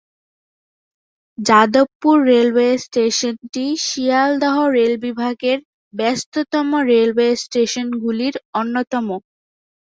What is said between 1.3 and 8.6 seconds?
Jadavpur railway স্টেশনটি Sealdah rail বিভাগের ব্যস্ততম রেলওয়ে স্টেশনগুলির মধ্যে